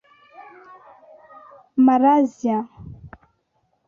[1.85, 2.57] Malaysia